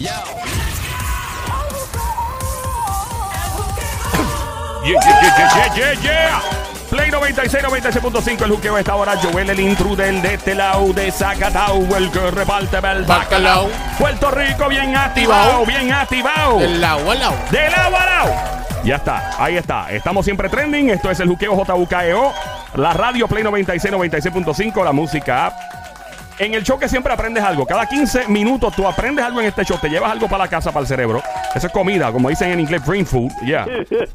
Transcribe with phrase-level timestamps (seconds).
[0.00, 0.24] Yeah,
[4.84, 6.40] yeah, yeah, yeah, yeah, yeah.
[6.88, 9.16] Play 96, 96.5, el juqueo está ahora.
[9.20, 13.68] Joel, el intruder de este lado de Zacatau, el que reparte el bacalao.
[13.98, 16.60] Puerto Rico, bien activado, bien activado.
[16.60, 17.36] Del lado al lado.
[17.50, 18.32] De lado a lado.
[18.84, 19.90] Ya está, ahí está.
[19.90, 20.90] Estamos siempre trending.
[20.90, 22.32] Esto es el juqueo JUKEO.
[22.76, 25.77] La radio Play 96, 96.5, la música app.
[26.38, 27.66] En el show que siempre aprendes algo.
[27.66, 29.76] Cada 15 minutos tú aprendes algo en este show.
[29.80, 31.20] Te llevas algo para la casa, para el cerebro.
[31.54, 33.32] Eso es comida, como dicen en inglés, brain food.
[33.44, 33.66] Yeah.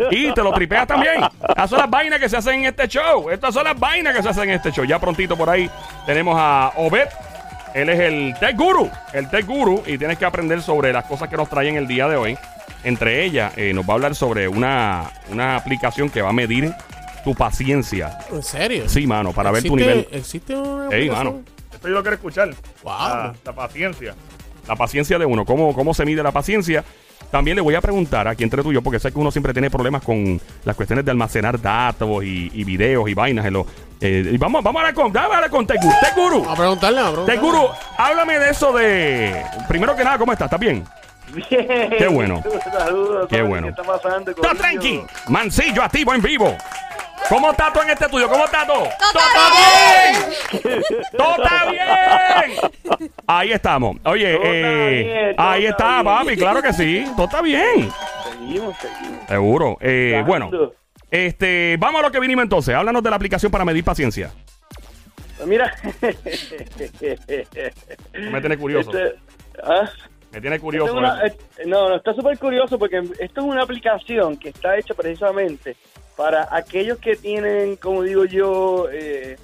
[0.10, 1.16] Y te lo tripeas también.
[1.50, 3.30] Estas son las vainas que se hacen en este show.
[3.30, 4.86] Estas son las vainas que se hacen en este show.
[4.86, 5.70] Ya prontito por ahí
[6.06, 7.08] tenemos a Obed.
[7.74, 8.90] Él es el Tech Guru.
[9.12, 9.84] El Tech Guru.
[9.86, 12.38] Y tienes que aprender sobre las cosas que nos traen el día de hoy.
[12.86, 16.74] Entre ellas, eh, nos va a hablar sobre una, una aplicación que va a medir
[17.24, 18.18] tu paciencia.
[18.32, 18.88] ¿En serio?
[18.88, 20.08] Sí, mano, para ver tu ¿Existe- nivel.
[20.12, 21.42] ¿Existe una Ey, mano.
[21.84, 22.50] Esto yo lo quiero escuchar.
[22.82, 22.94] Wow.
[22.94, 24.16] La, la paciencia.
[24.70, 25.44] La paciencia de uno.
[25.44, 26.82] ¿Cómo, ¿Cómo se mide la paciencia?
[27.30, 29.52] También le voy a preguntar aquí entre tú y yo, porque sé que uno siempre
[29.52, 33.46] tiene problemas con las cuestiones de almacenar datos y, y videos y vainas.
[33.46, 33.68] En los,
[34.00, 35.96] eh, y vamos, vamos a hablar con, vamos a hablar con Tech Guru.
[36.00, 36.50] Tech Guru.
[36.50, 37.34] A preguntarle, a preguntarle.
[37.34, 39.44] Tech Guru, háblame de eso de...
[39.68, 40.46] Primero que nada, ¿cómo estás?
[40.46, 40.86] ¿Estás bien?
[41.34, 41.90] Bien.
[41.98, 42.42] Qué bueno.
[42.72, 43.28] Saludos.
[43.28, 43.68] Qué ¿sabes bueno.
[43.68, 44.32] ¿Qué está pasando?
[44.32, 44.58] ¡Está corillo?
[44.62, 45.04] tranqui!
[45.28, 46.56] Mancillo, activo, en vivo.
[47.30, 48.30] ¿Cómo estás tú en este estudio?
[48.30, 48.74] ¿Cómo estás tú?
[51.18, 53.10] ¡Todo está bien!
[53.28, 53.98] Ahí estamos.
[54.06, 56.06] Oye, Todo está eh, bien, todo ahí está está, bien.
[56.06, 57.06] papi, claro que sí.
[57.16, 57.90] Todo está bien.
[58.32, 59.28] Seguimos, seguimos.
[59.28, 59.78] Seguro.
[59.82, 60.52] Eh, bueno,
[61.10, 62.76] este, vamos a lo que vinimos entonces.
[62.76, 64.32] Háblanos de la aplicación para medir paciencia.
[65.38, 65.74] Pues Mira.
[68.14, 68.92] Me tiene curioso.
[68.92, 69.16] Este,
[69.64, 69.90] ah,
[70.32, 70.92] Me tiene curioso.
[70.94, 71.36] es una- eh,
[71.66, 75.76] no, no, está súper curioso porque esto es una aplicación que está hecha precisamente
[76.16, 79.38] para aquellos que tienen, como digo yo, eh,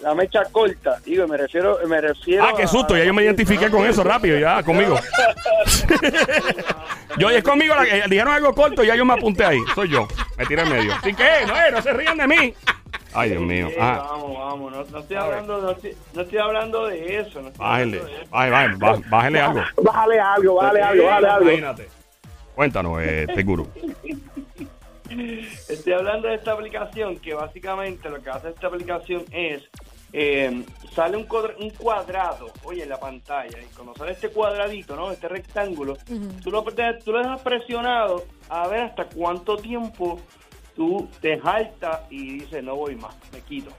[0.00, 0.98] la mecha corta.
[1.04, 2.44] Digo, me refiero, me refiero.
[2.44, 2.96] Ah, qué susto.
[2.96, 4.98] Ya yo me identifiqué con eso rápido, ya, conmigo.
[7.18, 9.58] Yo, es conmigo, la- eh, dijeron algo corto y ya yo me apunté ahí.
[9.74, 10.06] Soy yo.
[10.36, 10.92] Me tiré en medio.
[11.02, 11.24] ¿Sin qué?
[11.46, 12.54] No, eh, no se rían de mí.
[13.14, 13.70] Ay, Dios mío.
[13.80, 17.40] Ah, Vamos, vamos, no, no estoy hablando, no estoy, no estoy hablando de eso.
[17.40, 17.96] No estoy bájale.
[17.98, 18.30] hablando de eso.
[18.30, 19.60] Bájale, bájale, bá- bájale algo.
[19.82, 21.44] Bájale algo, bájale algo, bájale algo.
[21.46, 21.88] Imagínate.
[22.54, 23.70] Cuéntanos, eh, Teguru.
[25.68, 29.62] Estoy hablando de esta aplicación que básicamente lo que hace esta aplicación es
[30.12, 30.62] eh,
[30.94, 35.10] sale un, cuadra- un cuadrado, oye, en la pantalla y cuando sale este cuadradito, ¿no?
[35.10, 35.96] Este rectángulo,
[36.42, 36.62] tú, lo,
[37.04, 40.18] tú lo dejas presionado a ver hasta cuánto tiempo
[40.74, 43.70] tú te jaltas y dices no voy más, me quito.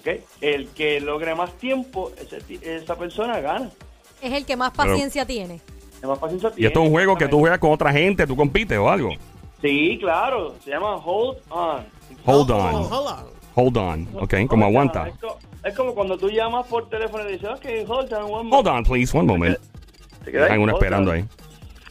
[0.00, 0.20] ¿Ok?
[0.40, 2.38] El que logre más tiempo, ese
[2.76, 3.70] esa persona gana.
[4.20, 5.60] Es el que más paciencia tiene.
[6.00, 8.36] Es más paciencia Y esto es un juego que tú juegas con otra gente, tú
[8.36, 9.10] compites o algo.
[9.60, 11.84] Sí, claro, se llama Hold On.
[12.24, 12.74] Hold on.
[13.54, 14.08] hold on.
[14.20, 15.08] Ok, como aguanta.
[15.08, 18.50] Es co- Es como cuando tú llamas por teléfono y dices, ok, hold on, one
[18.56, 19.58] Hold on, please, one moment.
[20.24, 21.16] Te quedas Hay uno hold esperando on.
[21.16, 21.24] ahí.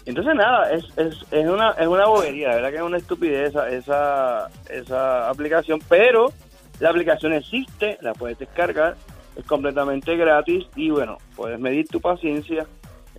[0.06, 3.50] Entonces, nada, es, es, es, una, es una bobería, de verdad que es una estupidez
[3.50, 6.32] esa, esa, esa aplicación, pero
[6.80, 8.96] la aplicación existe, la puedes descargar,
[9.36, 12.66] es completamente gratis y bueno, puedes medir tu paciencia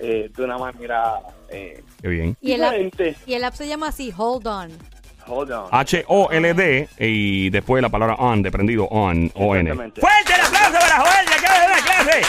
[0.01, 1.15] eh, de una manera
[1.49, 2.37] eh, Qué bien.
[2.41, 3.17] Y el, app, diferente.
[3.27, 4.71] y el app se llama así, Hold On.
[5.27, 5.67] Hold on.
[5.71, 9.61] H-O-L-D y después la palabra on, de prendido, on, O-N.
[9.71, 10.01] Exactamente.
[10.01, 11.27] ¡Fuerte el aplauso para Joel!
[11.29, 12.23] que acaba de dar una clase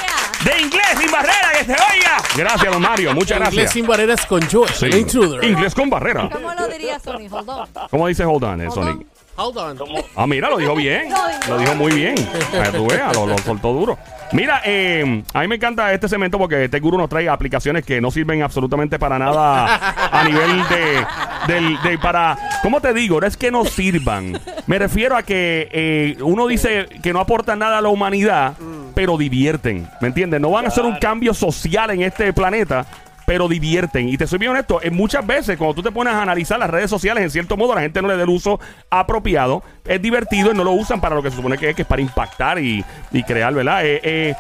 [0.44, 2.18] de inglés sin barrera que se oiga!
[2.36, 3.14] Gracias, don Mario.
[3.14, 3.72] Muchas Inglés gracias.
[3.74, 4.86] sin barreras con Joel, Sí.
[4.88, 5.44] el intruder.
[5.46, 6.30] Inglés con barrera.
[6.32, 7.28] ¿Cómo lo diría Sony?
[7.32, 7.70] Hold On.
[7.90, 8.96] ¿Cómo dice hold on, eh, Hold Sonic?
[8.98, 9.08] on.
[9.40, 9.78] Hold on.
[10.16, 11.10] Ah, mira, lo dijo bien.
[11.48, 12.16] Lo dijo muy bien.
[12.52, 13.98] Para que tú veas, lo, lo soltó duro.
[14.34, 18.00] Mira, eh, a mí me encanta este segmento porque este guru nos trae aplicaciones que
[18.02, 23.20] no sirven absolutamente para nada a nivel de, del- de para, ¿cómo te digo?
[23.20, 24.40] No es que no sirvan.
[24.68, 28.54] Me refiero a que eh, uno dice que no aportan nada a la humanidad,
[28.94, 29.88] pero divierten.
[30.02, 30.40] ¿Me entiendes?
[30.42, 32.86] No van a hacer un cambio social en este planeta.
[33.30, 34.10] Pero divierten.
[34.10, 36.68] Y te soy bien honesto, en muchas veces cuando tú te pones a analizar las
[36.68, 38.60] redes sociales, en cierto modo la gente no le da el uso
[38.90, 39.62] apropiado.
[39.86, 41.88] Es divertido y no lo usan para lo que se supone que es, que es
[41.88, 43.86] para impactar y, y crear, ¿verdad?
[43.86, 44.36] Eh, eh,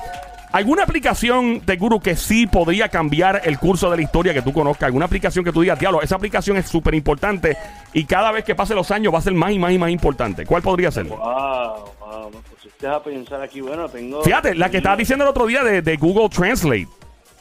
[0.51, 4.53] ¿Alguna aplicación de Guru que sí podría cambiar el curso de la historia que tú
[4.53, 4.87] conozcas?
[4.87, 7.57] ¿Alguna aplicación que tú digas, diablo, esa aplicación es súper importante
[7.93, 9.91] y cada vez que pasen los años va a ser más y más y más
[9.91, 10.47] importante?
[10.47, 11.03] ¿Cuál podría ser?
[11.03, 14.23] Wow, wow, me pusiste a pensar aquí, bueno, tengo...
[14.23, 16.87] Fíjate, la que estaba diciendo el otro día de, de Google Translate.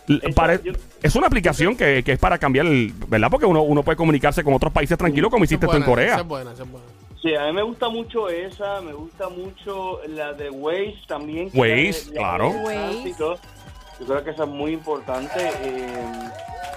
[0.08, 0.72] Yo-
[1.02, 3.28] es una aplicación que, que es para cambiar, el, ¿verdad?
[3.30, 5.92] Porque uno, uno puede comunicarse con otros países tranquilo como hiciste Esa tú en buena,
[5.94, 6.12] Corea.
[6.14, 6.86] esa es buena, esa es buena.
[7.20, 11.50] Sí, a mí me gusta mucho esa, me gusta mucho la de Waze también.
[11.52, 12.52] Waze, claro.
[12.64, 13.38] tránsito.
[14.00, 15.50] Yo creo que esa es muy importante.
[15.62, 16.28] Eh,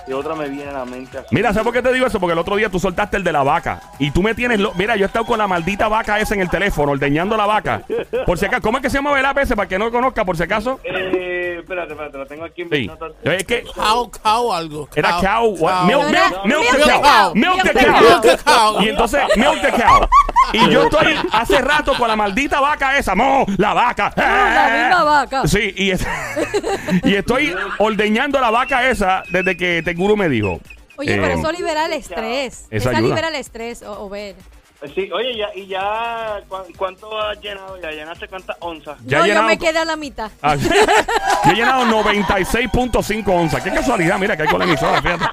[0.08, 1.28] y otra me viene a la mente así.
[1.30, 2.20] Mira, ¿sabes por qué te digo eso?
[2.20, 3.80] Porque el otro día tú soltaste el de la vaca.
[4.00, 4.60] Y tú me tienes...
[4.60, 4.74] Lo...
[4.74, 7.84] Mira, yo he estado con la maldita vaca esa en el teléfono, ordeñando la vaca.
[8.26, 9.56] Por si acaso, ¿cómo es que se llama el app ese?
[9.56, 10.80] Para que no lo conozca, por si acaso.
[10.84, 11.31] Eh,
[11.62, 12.76] espérate, espérate, lo tengo aquí en Sí.
[12.80, 13.12] mis notas.
[13.24, 14.90] Es que Cow, cow algo.
[14.96, 15.86] era cow, what?
[15.86, 17.34] milk, milk, milk the milk the cow, cow.
[17.36, 18.02] milk the cow.
[18.02, 18.82] Milk the cow.
[18.82, 20.08] Y entonces, milk the cow.
[20.54, 24.12] Y yo estoy hace rato con la maldita vaca esa, mo, la vaca.
[24.16, 25.48] la misma vaca.
[25.48, 26.06] Sí, y, es-
[27.04, 30.60] y estoy ordeñando la vaca esa desde que Teguru me dijo.
[30.98, 32.66] Oye, Eh, pero eso libera el estrés.
[32.70, 33.02] Eso Esa ayuda.
[33.10, 34.36] libera el estrés, o, o ver.
[34.96, 37.80] Sí, oye, ya, y ya, ¿cu- ¿cuánto has llenado?
[37.80, 38.98] ¿Ya llenaste cuántas onzas?
[39.06, 40.32] Ya no, he yo llenado me quedé a la mitad.
[40.42, 40.56] Ah,
[41.46, 43.64] yo he llenado 96.5 onzas.
[43.64, 45.26] Qué casualidad, mira que hay con la emisora, fíjate.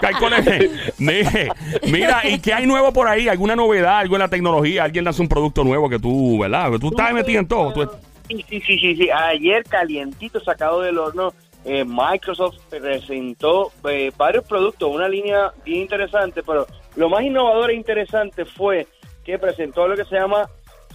[0.00, 1.48] Que hay con el- Mire,
[1.84, 3.28] Mira, ¿y qué hay nuevo por ahí?
[3.28, 3.98] ¿Alguna novedad?
[3.98, 4.82] ¿Algo en la tecnología?
[4.84, 6.70] ¿Alguien lanza un producto nuevo que tú, verdad?
[6.80, 7.72] Tú estás metido en todo.
[7.72, 7.90] Tú-
[8.28, 9.08] Sí, sí, sí, sí, sí.
[9.10, 16.40] Ayer calientito sacado del horno, eh, Microsoft presentó eh, varios productos, una línea bien interesante,
[16.44, 16.64] pero
[16.96, 18.86] lo más innovador e interesante fue
[19.24, 20.48] que presentó lo que se llama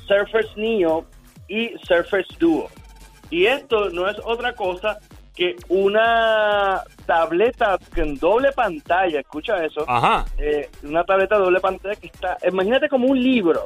[0.08, 1.06] Surface Neo
[1.48, 2.70] y Surface Duo.
[3.30, 4.98] Y esto no es otra cosa
[5.36, 10.24] que una tableta con doble pantalla, escucha eso, Ajá.
[10.38, 13.66] eh, una tableta doble pantalla que está, imagínate como un libro,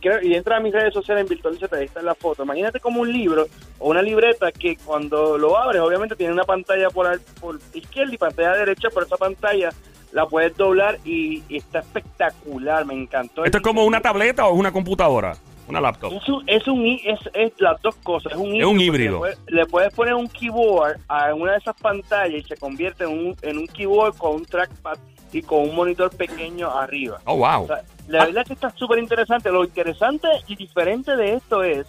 [0.00, 2.42] creo- y entra a mis redes sociales en Virtual CP, ahí está en la foto,
[2.44, 3.46] imagínate como un libro
[3.78, 8.18] o una libreta que cuando lo abres, obviamente tiene una pantalla por, por izquierda y
[8.18, 9.68] pantalla derecha, pero esa pantalla
[10.12, 13.44] la puedes doblar y, y está espectacular, me encantó.
[13.44, 15.34] ¿Esto es como una tableta o una computadora?
[15.68, 16.12] Una laptop.
[16.14, 18.32] Es, un- es, un es, es las dos cosas.
[18.32, 18.70] Es un híbrido.
[18.70, 19.12] un híbrido.
[19.14, 23.04] Le puedes, le puedes poner un keyboard a una de esas pantallas y se convierte
[23.04, 24.98] en un, en un keyboard con un trackpad
[25.32, 27.20] y con un monitor pequeño arriba.
[27.24, 27.62] Oh, wow.
[27.62, 29.48] O sea, la verdad es que está súper interesante.
[29.52, 31.86] Lo interesante y diferente de esto es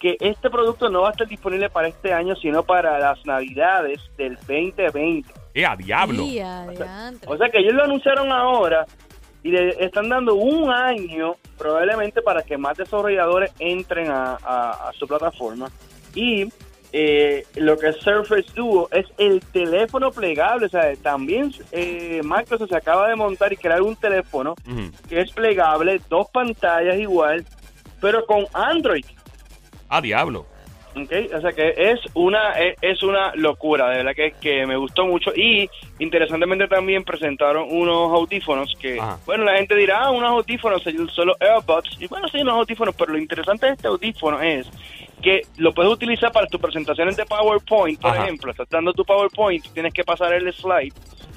[0.00, 4.00] que este producto no va a estar disponible para este año, sino para las navidades
[4.18, 5.30] del 2020.
[5.54, 6.24] ¡Eh, a diablo!
[7.26, 8.86] O sea que ellos lo anunciaron ahora
[9.42, 14.92] y le están dando un año probablemente para que más desarrolladores entren a, a- a
[14.98, 15.70] su plataforma.
[16.14, 16.48] Y
[16.94, 20.66] eh, lo que es Surface Duo es el teléfono plegable.
[20.66, 24.54] O sea, también eh, Microsoft se acaba de montar y crear un teléfono
[25.08, 27.44] que es plegable, dos pantallas igual,
[28.00, 29.04] pero con Android.
[29.88, 30.46] ¡A diablo!
[30.94, 31.34] ¿Ok?
[31.34, 35.06] O sea que es una es, es una locura, de verdad que, que me gustó
[35.06, 35.68] mucho y
[35.98, 39.18] interesantemente también presentaron unos audífonos que, Ajá.
[39.24, 42.94] bueno, la gente dirá, ah, unos audífonos, son los AirPods, y bueno, sí, unos audífonos,
[42.94, 44.68] pero lo interesante de este audífono es
[45.22, 48.24] que lo puedes utilizar para tus presentaciones de PowerPoint, por Ajá.
[48.24, 50.92] ejemplo, estás dando tu PowerPoint, tienes que pasar el slide,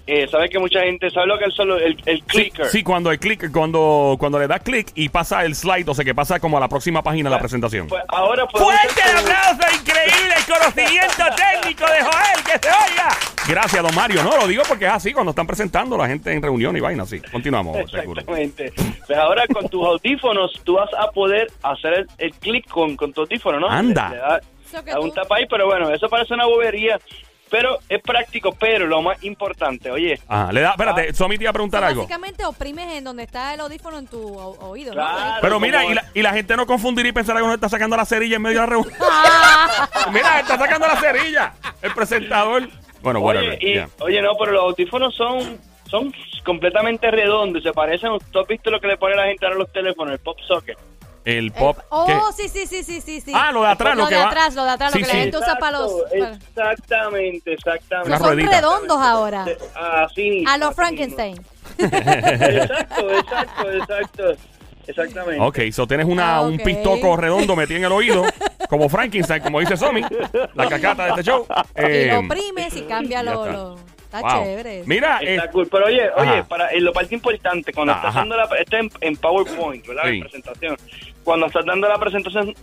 [0.07, 2.66] eh, sabes que mucha gente sabe lo que es solo el, el clicker.
[2.68, 6.06] Sí, cuando el click, cuando, cuando le das clic y pasa el slide, o sea
[6.06, 7.88] que pasa como a la próxima página de la presentación.
[7.88, 9.75] Pues ahora ¡Fuerte el aplauso!
[9.81, 12.44] ¡Increíble el conocimiento técnico de Joel!
[12.46, 13.10] ¡Que se oiga!
[13.48, 14.24] Gracias, don Mario.
[14.24, 17.04] No, lo digo porque es así cuando están presentando la gente en reunión y vaina
[17.04, 17.19] así.
[17.19, 18.22] Continuamos, seguro.
[18.22, 18.74] Exactamente.
[19.06, 23.13] Pues ahora con tus audífonos tú vas a poder hacer el, el clic con, con
[23.13, 23.68] tu audífono, ¿no?
[23.69, 24.10] Anda.
[24.10, 24.42] Le da-
[24.84, 27.00] que da un tú- tapa ahí, pero bueno, eso parece una bobería,
[27.50, 31.52] pero es práctico, pero lo más importante, oye, Ajá, le da, espérate, Somi te iba
[31.52, 32.02] a preguntar algo.
[32.02, 34.94] Básicamente oprimes en donde está el audífono en tu o- oído.
[34.94, 35.06] ¿no?
[35.42, 37.96] Pero mira, y la, y la gente no confundirá y pensará que uno está sacando
[37.96, 38.94] la cerilla en medio de la reunión.
[39.02, 41.54] Ah, mira, está sacando la cerilla.
[41.82, 42.68] El presentador.
[43.02, 43.90] Bueno, oye, y- yeah.
[44.00, 46.12] oye, no, pero los audífonos son son
[46.44, 49.72] completamente redondos, se parecen, ¿tú has visto lo que le pone la gente a los
[49.72, 50.78] teléfonos, el pop socket?
[51.25, 51.77] El pop.
[51.80, 52.44] eh, oh, ¿qué?
[52.44, 53.31] sí, sí, sí, sí, sí, sí.
[53.36, 54.27] Ah, lo de atrás, lo, Lo que de va.
[54.30, 55.19] atrás, lo de atrás, lo Sí, que la sí.
[55.22, 55.92] gente usa para los...
[56.04, 58.10] Para- Exactamente, exactamente.
[58.10, 58.51] Una son ruedita.
[58.62, 59.45] redondos ahora.
[59.75, 61.36] Así A los Frankenstein.
[61.80, 64.24] Exacto, exacto, exacto.
[64.88, 65.41] Exactamente.
[65.44, 66.63] Ok, so tienes una, Ah, un ok.
[66.63, 68.24] pistoco redondo metido en el oído,
[68.70, 70.03] como Frankenstein, como dice Somi,
[70.53, 71.48] la cacata de este show.
[71.75, 73.46] Y Eh, lo oprimes y cambia lo...
[73.46, 73.58] está.
[73.58, 73.75] lo-
[74.15, 74.44] Está wow.
[74.46, 74.84] chévere.
[74.86, 75.67] Mira, eh, Está cool.
[75.70, 76.22] Pero oye, Ajá.
[76.34, 78.01] oye, para en lo parte importante, cuando Ajá.
[78.01, 80.03] estás dando la está en, en PowerPoint, ¿verdad?
[80.05, 80.20] Sí.
[80.20, 80.77] La presentación.
[81.25, 82.53] Cuando estás dando la presentación,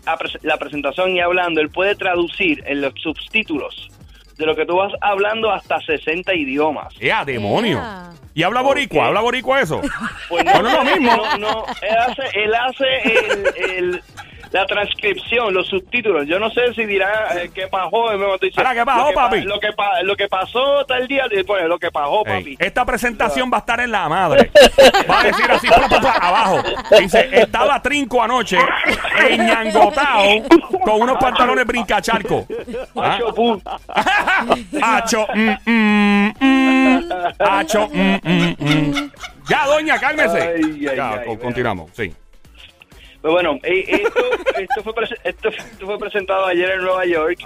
[0.43, 3.91] la presentación y hablando, él puede traducir en los subtítulos
[4.39, 6.95] de lo que tú vas hablando hasta 60 idiomas.
[6.99, 7.83] ¡Ea, demonio!
[8.35, 9.09] ¿Y habla boricua?
[9.09, 9.83] ¿Habla boricua eso?
[10.29, 11.17] Pues No, no es lo mismo.
[11.17, 14.03] No, no, él hace, él hace el, el-
[14.53, 16.27] la transcripción, los subtítulos.
[16.27, 18.11] Yo no sé si dirá eh, qué pasó.
[18.41, 19.41] dice, Ahora, ¿qué pasó, lo que pa- papi?
[19.43, 22.57] Lo que, pa- lo que pasó tal día, y pone lo que pasó, Ey, papi.
[22.59, 24.51] esta presentación va a estar en la madre.
[25.11, 26.63] Va a decir así, pla, pla, abajo.
[26.99, 28.59] Dice, estaba trinco anoche,
[29.29, 30.23] enñangotado,
[30.85, 32.47] con unos pantalones brincacharco.
[32.97, 33.19] ¿Ah?
[33.19, 33.61] Macho, pum.
[34.83, 35.27] Hacho.
[37.39, 39.11] Hacho, mm, mm, mm.
[39.49, 40.41] Ya, doña, cálmese.
[40.41, 41.41] Ay, ay, Ya, ay, bueno.
[41.41, 42.13] continuamos, sí.
[43.23, 44.21] Pues bueno, esto,
[44.59, 44.93] esto, fue
[45.25, 47.39] esto, esto fue presentado ayer en Nueva York,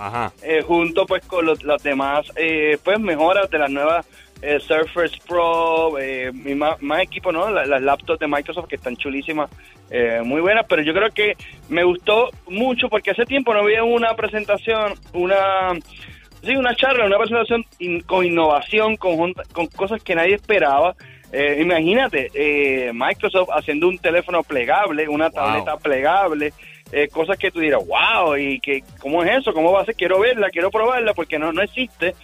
[0.43, 4.07] eh, junto pues con los, las demás eh, pues mejoras de las nuevas
[4.41, 7.51] eh, Surface Pro, eh, más, más equipo, ¿no?
[7.51, 9.51] La- Las, laptops de Microsoft que están chulísimas,
[9.91, 11.37] eh, muy buenas, pero yo creo que
[11.69, 15.73] me gustó mucho porque hace tiempo no había una presentación, una
[16.43, 20.95] Sí, una charla, una presentación in- con innovación, con, con cosas que nadie esperaba.
[21.33, 26.53] Eh, imagínate, eh, Microsoft haciendo un teléfono plegable, una tableta plegable,
[26.93, 29.53] eh, cosas que tú dirás, wow, y que, ¿cómo es eso?
[29.53, 29.97] ¿Cómo va a ser?
[29.97, 32.15] Quiero verla, quiero probarla, porque no, no existe.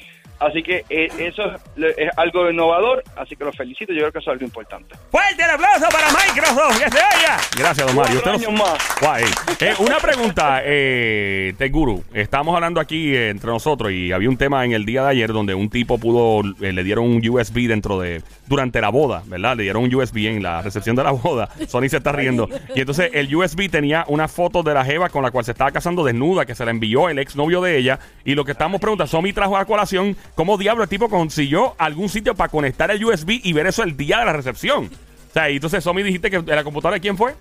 [0.47, 1.45] Así que eh, eso
[1.77, 4.95] es, es algo innovador, así que los felicito, yo creo que eso es algo importante.
[5.11, 7.59] Fuerte el aplauso para Microsoft, que se.
[7.59, 8.17] Gracias, don Mario.
[8.19, 8.97] Usted años no- más.
[9.01, 9.25] Guay.
[9.61, 12.03] Eh, una pregunta, eh, Tech Guru.
[12.13, 15.33] Estamos hablando aquí eh, entre nosotros y había un tema en el día de ayer
[15.33, 19.57] donde un tipo pudo, eh, le dieron un USB dentro de, durante la boda, ¿verdad?
[19.57, 21.49] Le dieron un USB en la recepción de la boda.
[21.69, 22.49] Sony se está riendo.
[22.75, 25.71] Y entonces el USB tenía una foto de la Jeva con la cual se estaba
[25.71, 27.99] casando desnuda, que se la envió el exnovio de ella.
[28.25, 32.09] Y lo que estamos preguntando, Somi trajo a colación, ¿cómo diablo el tipo consiguió algún
[32.09, 34.91] sitio para conectar el USB y ver eso el día de la recepción?
[35.31, 37.35] O sea, y entonces Somi dijiste que de la computadora de quién fue?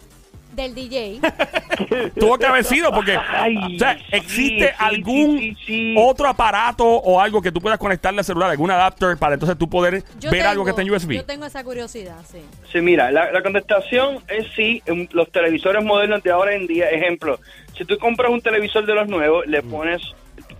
[0.53, 1.21] Del DJ.
[2.19, 5.95] Tuvo que haber sido porque Ay, o sea, existe sí, algún sí, sí, sí.
[5.97, 9.69] otro aparato o algo que tú puedas conectarle al celular, algún adapter para entonces tú
[9.69, 11.11] poder Yo ver algo que está en USB.
[11.13, 12.39] Yo tengo esa curiosidad, sí.
[12.71, 14.83] Sí, mira, la, la contestación es sí.
[14.87, 17.39] en los televisores modernos de ahora en día, ejemplo,
[17.77, 20.01] si tú compras un televisor de los nuevos, le pones,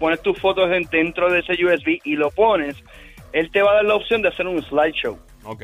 [0.01, 2.75] pones tus fotos en- dentro de ese USB y lo pones,
[3.31, 5.17] él te va a dar la opción de hacer un slideshow.
[5.46, 5.63] Ok.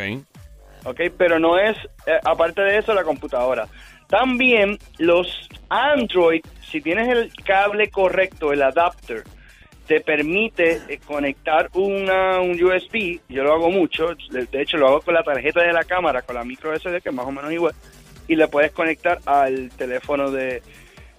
[0.86, 1.01] ¿ok?
[1.17, 1.75] Pero no es,
[2.06, 3.67] eh, aparte de eso, la computadora.
[4.08, 6.41] También los Android,
[6.72, 9.24] si tienes el cable correcto, el adapter,
[9.86, 14.88] te permite eh, conectar una, un USB, yo lo hago mucho, de, de hecho lo
[14.88, 17.32] hago con la tarjeta de la cámara, con la micro SD, que es más o
[17.32, 17.74] menos igual,
[18.27, 20.62] y le puedes conectar al teléfono de,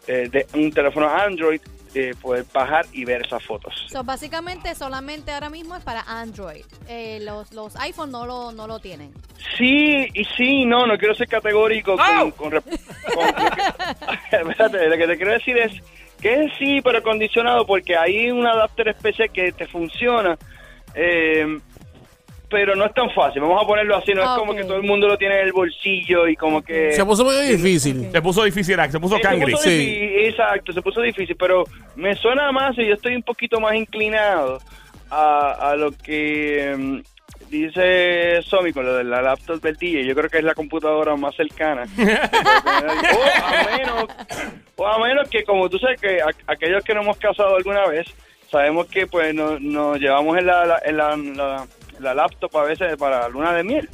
[0.07, 1.61] eh, de un teléfono Android,
[1.95, 3.87] eh, poder bajar y ver esas fotos.
[3.91, 6.65] So, básicamente solamente ahora mismo es para Android.
[6.89, 9.13] Eh, los, los iPhone no lo, no lo tienen.
[9.57, 12.31] Sí, y sí, no, no quiero ser categórico con...
[12.33, 12.71] Con, lo que-
[14.33, 15.73] espérate, lo que te quiero decir es
[16.21, 20.37] que es sí, pero condicionado porque hay un adapter especial que te funciona,
[20.95, 21.59] eh,
[22.51, 24.83] pero no es tan fácil, vamos a ponerlo así, no es como que todo el
[24.83, 26.93] mundo lo tiene en el bolsillo y como que...
[26.93, 28.09] Se puso muy difícil.
[28.11, 29.69] Se puso difícil, se puso puso Sí.
[29.71, 31.65] difí- Exacto, se puso difícil, pero
[31.97, 34.61] me suena más y yo estoy un poquito más inclinado
[35.11, 36.99] a, a lo que mm,
[37.51, 40.05] dice Somi con lo de la laptop del DJ.
[40.07, 41.85] Yo creo que es la computadora más cercana.
[41.99, 44.05] o, a menos,
[44.77, 47.87] o a menos que, como tú sabes, que a- aquellos que no hemos casado alguna
[47.87, 48.07] vez,
[48.51, 51.67] sabemos que pues no- nos llevamos en la, la- en la, la-
[52.01, 53.89] la laptop a veces para luna de miel.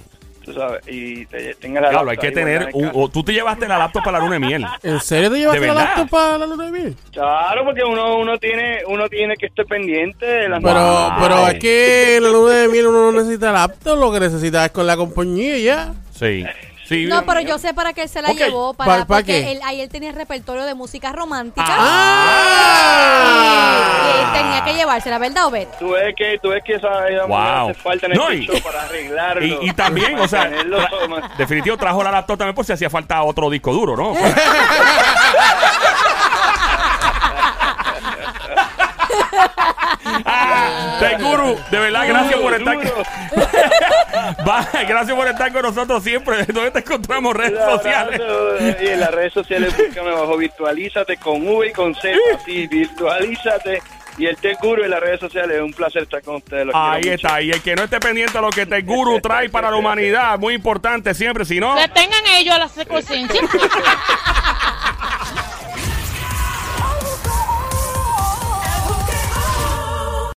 [0.44, 2.68] Tú sabes, y te, tengas la Diablo, hay que tener.
[2.74, 4.66] un- o- tú te llevaste la laptop para la luna de miel.
[4.82, 6.96] ¿En serio te llevaste ¿De la laptop para la luna de miel?
[7.12, 11.54] Claro, porque uno uno tiene uno tiene que estar pendiente de las Pero, pero es
[11.58, 14.86] que en la luna de miel uno no necesita laptop, lo que necesita es con
[14.86, 15.94] la compañía ya.
[16.14, 16.44] Sí.
[16.86, 17.06] Sí.
[17.06, 18.74] No, pero yo sé para qué él se la llevó.
[18.74, 19.52] ¿Pa- Para, pa porque qué?
[19.52, 21.66] él, ahí él tenía repertorio de música romántica.
[21.66, 23.30] ¡Ah!
[24.06, 25.66] Y, y tenía que llevársela, ¿verdad, Obed?
[25.78, 27.70] Tú ves que tú ves que esa, esa mujer Wow.
[27.70, 29.62] hace falta en el No, y- para arreglarlo.
[29.62, 33.22] Y, y también, o sea, tra- definitivo trajo la laptop también por si hacía falta
[33.22, 34.14] otro disco duro, ¿no?
[40.26, 42.76] Ah, Tech Guru, de verdad, gracias por estar
[44.88, 46.44] gracias por estar con nosotros siempre.
[46.46, 48.20] ¿Dónde te encontramos redes sociales?
[48.20, 48.82] abrazo.
[48.82, 52.16] Y en las redes sociales búscame bajo Virtualízate con V y con Z.
[52.44, 53.82] Sí, Virtualízate.
[54.16, 55.56] Y el Tech Guru en las redes sociales.
[55.56, 56.66] Es un placer estar con ustedes.
[56.66, 57.14] los Ahí mucho.
[57.14, 57.42] está.
[57.42, 60.38] Y el que no esté pendiente de lo que Tech Guru trae para la humanidad,
[60.38, 61.44] muy importante siempre.
[61.44, 63.40] Si no, Que tengan ellos la conciencia.